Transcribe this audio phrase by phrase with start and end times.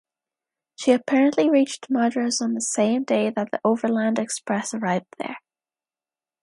[0.77, 5.37] She apparently reached Madras on the same day that the overland express arrived there.